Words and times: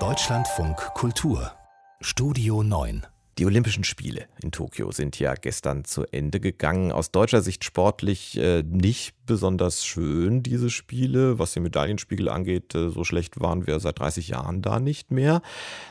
Deutschlandfunk 0.00 0.76
Kultur 0.94 1.52
Studio 2.00 2.64
9 2.64 3.06
die 3.38 3.46
Olympischen 3.46 3.82
Spiele 3.82 4.26
in 4.42 4.52
Tokio 4.52 4.92
sind 4.92 5.18
ja 5.18 5.34
gestern 5.34 5.84
zu 5.84 6.04
Ende 6.12 6.38
gegangen. 6.38 6.92
Aus 6.92 7.10
deutscher 7.10 7.42
Sicht 7.42 7.64
sportlich 7.64 8.38
äh, 8.38 8.62
nicht 8.62 9.16
besonders 9.26 9.84
schön, 9.84 10.44
diese 10.44 10.70
Spiele. 10.70 11.40
Was 11.40 11.52
den 11.52 11.64
Medaillenspiegel 11.64 12.28
angeht, 12.28 12.76
äh, 12.76 12.90
so 12.90 13.02
schlecht 13.02 13.40
waren 13.40 13.66
wir 13.66 13.80
seit 13.80 13.98
30 13.98 14.28
Jahren 14.28 14.62
da 14.62 14.78
nicht 14.78 15.10
mehr. 15.10 15.42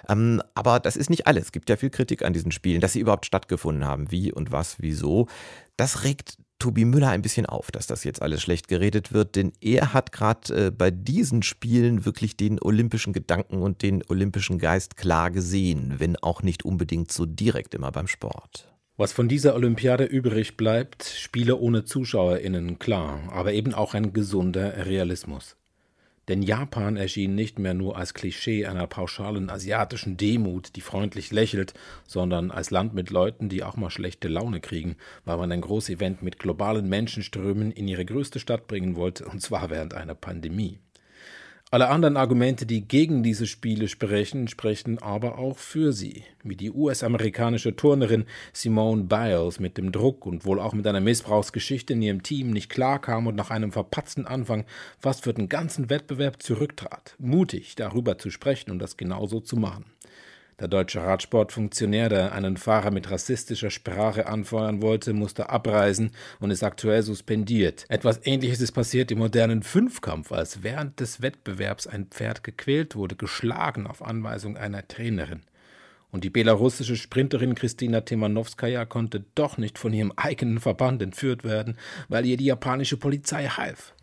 Ähm, 0.08 0.42
aber 0.56 0.80
das 0.80 0.96
ist 0.96 1.10
nicht 1.10 1.28
alles. 1.28 1.46
Es 1.46 1.52
gibt 1.52 1.70
ja 1.70 1.76
viel 1.76 1.90
Kritik 1.90 2.24
an 2.24 2.32
diesen 2.32 2.54
Spielen, 2.54 2.80
dass 2.80 2.94
sie 2.94 3.02
überhaupt 3.02 3.26
stattgefunden 3.26 3.86
haben. 3.86 4.10
Wie 4.10 4.32
und 4.32 4.54
was, 4.54 4.78
wieso. 4.80 5.28
Das 5.76 6.06
regt 6.06 6.38
Tobi 6.64 6.86
Müller 6.86 7.10
ein 7.10 7.22
bisschen 7.22 7.46
auf, 7.46 7.72
dass 7.72 7.88
das 7.88 8.06
jetzt 8.06 8.22
alles 8.22 8.42
schlecht 8.42 8.70
geredet 8.70 9.12
wird, 9.12 9.36
denn 9.36 9.52
er 9.60 9.94
hat 9.94 10.14
gerade 10.14 10.68
äh, 10.68 10.72
bei 10.72 10.92
diesen 10.92 11.44
Spielen 11.44 12.06
wirklich 12.06 12.38
den 12.38 12.58
olympischen 12.62 13.12
Gedanken 13.12 13.62
und 13.62 13.82
den 13.82 14.02
olympischen 14.08 14.60
Geist 14.60 14.96
klar 14.96 15.30
gesehen, 15.30 15.96
wenn 15.98 16.16
auch 16.16 16.42
nicht 16.42 16.64
unbedingt 16.64 17.12
so 17.12 17.26
direkt 17.26 17.76
immer 17.76 17.92
beim 17.92 18.08
Sport. 18.08 18.74
Was 18.96 19.12
von 19.12 19.28
dieser 19.28 19.56
Olympiade 19.56 20.06
übrig 20.06 20.56
bleibt, 20.56 21.04
Spiele 21.04 21.58
ohne 21.58 21.84
ZuschauerInnen, 21.84 22.80
klar, 22.80 23.20
aber 23.30 23.52
eben 23.52 23.74
auch 23.74 23.94
ein 23.94 24.14
gesunder 24.14 24.86
Realismus. 24.86 25.58
Denn 26.30 26.42
Japan 26.42 26.96
erschien 26.96 27.36
nicht 27.36 27.60
mehr 27.60 27.74
nur 27.74 27.98
als 27.98 28.14
Klischee 28.14 28.66
einer 28.66 28.88
pauschalen 28.88 29.50
asiatischen 29.50 30.16
Demut, 30.16 30.76
die 30.76 30.82
freundlich 30.82 31.32
lächelt, 31.32 31.74
sondern 32.08 32.50
als 32.50 32.72
Land 32.72 32.94
mit 32.94 33.10
Leuten, 33.10 33.50
die 33.50 33.64
auch 33.64 33.76
mal 33.76 33.90
schlechte 33.90 34.30
Laune 34.30 34.62
kriegen, 34.62 34.96
weil 35.26 35.38
man 35.38 35.52
ein 35.52 35.62
Großevent 35.62 36.24
mit 36.24 36.40
globalen 36.40 36.88
Menschenströmen 36.88 37.72
in 37.72 37.88
ihre 37.90 38.06
größte 38.06 38.40
Stadt 38.40 38.68
bringen 38.68 38.96
wollte, 38.96 39.26
und 39.26 39.42
zwar 39.42 39.70
während 39.70 39.94
einer 39.94 40.16
Pandemie. 40.16 40.80
Alle 41.74 41.90
anderen 41.90 42.18
Argumente, 42.18 42.68
die 42.68 42.88
gegen 42.88 43.24
diese 43.24 43.48
Spiele 43.48 43.88
sprechen, 43.88 44.48
sprechen 44.48 45.00
aber 45.00 45.40
auch 45.40 45.58
für 45.58 45.92
sie, 45.92 46.24
wie 46.44 46.56
die 46.56 46.70
US-amerikanische 46.70 47.76
Turnerin 47.76 48.26
Simone 48.54 49.06
Biles 49.06 49.60
mit 49.60 49.80
dem 49.80 49.92
Druck 49.92 50.28
und 50.28 50.46
wohl 50.46 50.60
auch 50.60 50.74
mit 50.74 50.86
einer 50.86 51.02
Missbrauchsgeschichte 51.02 51.94
in 51.94 52.04
ihrem 52.04 52.22
Team 52.22 52.52
nicht 52.52 52.70
klarkam 52.70 53.26
und 53.26 53.34
nach 53.34 53.50
einem 53.50 53.72
verpatzten 53.72 54.28
Anfang 54.28 54.66
fast 55.00 55.24
für 55.24 55.34
den 55.34 55.50
ganzen 55.50 55.90
Wettbewerb 55.90 56.44
zurücktrat, 56.44 57.16
mutig 57.18 57.74
darüber 57.74 58.20
zu 58.20 58.30
sprechen 58.30 58.70
und 58.70 58.78
das 58.78 58.96
genauso 58.96 59.40
zu 59.40 59.58
machen. 59.58 59.86
Der 60.60 60.68
deutsche 60.68 61.02
Radsportfunktionär, 61.02 62.10
der 62.10 62.32
einen 62.34 62.58
Fahrer 62.58 62.92
mit 62.92 63.10
rassistischer 63.10 63.72
Sprache 63.72 64.28
anfeuern 64.28 64.82
wollte, 64.82 65.14
musste 65.14 65.50
abreisen 65.50 66.12
und 66.40 66.52
ist 66.52 66.64
aktuell 66.64 67.02
suspendiert. 67.02 67.86
Etwas 67.90 68.20
Ähnliches 68.24 68.62
ist 68.62 68.74
passiert 68.74 69.12
im 69.12 69.20
modernen 69.20 69.64
Fünfkampf, 69.64 70.32
als 70.32 70.62
während 70.62 71.00
des 71.00 71.22
Wettbewerbs 71.22 71.88
ein 71.88 72.06
Pferd 72.06 72.44
gequält 72.44 72.96
wurde, 72.96 73.16
geschlagen 73.16 73.88
auf 73.88 74.04
Anweisung 74.04 74.56
einer 74.56 74.88
Trainerin. 74.88 75.42
Und 76.12 76.24
die 76.24 76.30
belarussische 76.30 76.96
Sprinterin 76.96 77.56
Kristina 77.56 78.02
Timanowskaja 78.02 78.86
konnte 78.86 79.26
doch 79.34 79.58
nicht 79.58 79.80
von 79.80 79.94
ihrem 79.94 80.14
eigenen 80.16 80.60
Verband 80.60 81.02
entführt 81.02 81.44
werden, 81.44 81.76
weil 82.08 82.28
ihr 82.28 82.38
die 82.38 82.46
japanische 82.46 82.98
Polizei 82.98 83.48
half. 83.48 83.96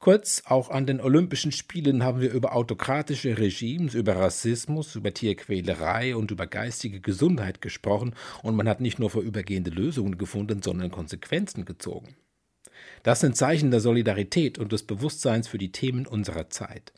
Kurz, 0.00 0.44
auch 0.46 0.70
an 0.70 0.86
den 0.86 0.98
Olympischen 0.98 1.52
Spielen 1.52 2.02
haben 2.02 2.22
wir 2.22 2.32
über 2.32 2.54
autokratische 2.54 3.36
Regimes, 3.36 3.92
über 3.92 4.16
Rassismus, 4.16 4.94
über 4.94 5.12
Tierquälerei 5.12 6.16
und 6.16 6.30
über 6.30 6.46
geistige 6.46 7.00
Gesundheit 7.00 7.60
gesprochen 7.60 8.14
und 8.42 8.56
man 8.56 8.66
hat 8.66 8.80
nicht 8.80 8.98
nur 8.98 9.10
vorübergehende 9.10 9.68
Lösungen 9.70 10.16
gefunden, 10.16 10.62
sondern 10.62 10.90
Konsequenzen 10.90 11.66
gezogen. 11.66 12.16
Das 13.02 13.20
sind 13.20 13.36
Zeichen 13.36 13.70
der 13.70 13.80
Solidarität 13.80 14.58
und 14.58 14.72
des 14.72 14.84
Bewusstseins 14.84 15.48
für 15.48 15.58
die 15.58 15.70
Themen 15.70 16.06
unserer 16.06 16.48
Zeit. 16.48 16.94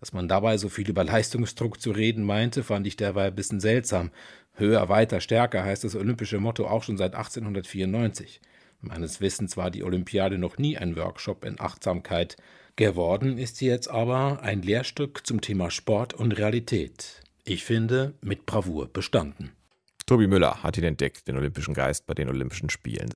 Dass 0.00 0.12
man 0.12 0.26
dabei 0.26 0.58
so 0.58 0.68
viel 0.68 0.90
über 0.90 1.04
Leistungsdruck 1.04 1.80
zu 1.80 1.92
reden 1.92 2.24
meinte, 2.24 2.64
fand 2.64 2.84
ich 2.88 2.96
derweil 2.96 3.28
ein 3.28 3.36
bisschen 3.36 3.60
seltsam. 3.60 4.10
Höher, 4.54 4.88
weiter, 4.88 5.20
stärker 5.20 5.62
heißt 5.62 5.84
das 5.84 5.94
olympische 5.94 6.40
Motto 6.40 6.66
auch 6.66 6.82
schon 6.82 6.96
seit 6.96 7.14
1894. 7.14 8.40
Meines 8.80 9.20
Wissens 9.20 9.56
war 9.56 9.70
die 9.70 9.84
Olympiade 9.84 10.38
noch 10.38 10.56
nie 10.58 10.78
ein 10.78 10.96
Workshop 10.96 11.44
in 11.44 11.60
Achtsamkeit. 11.60 12.36
Geworden 12.76 13.36
ist 13.36 13.56
sie 13.56 13.66
jetzt 13.66 13.88
aber 13.88 14.42
ein 14.42 14.62
Lehrstück 14.62 15.26
zum 15.26 15.40
Thema 15.40 15.70
Sport 15.70 16.14
und 16.14 16.32
Realität. 16.32 17.20
Ich 17.44 17.64
finde, 17.64 18.14
mit 18.22 18.46
Bravour 18.46 18.88
bestanden. 18.88 19.52
Tobi 20.06 20.26
Müller 20.26 20.62
hat 20.62 20.78
ihn 20.78 20.84
entdeckt, 20.84 21.28
den 21.28 21.36
olympischen 21.36 21.74
Geist 21.74 22.06
bei 22.06 22.14
den 22.14 22.28
Olympischen 22.28 22.70
Spielen. 22.70 23.12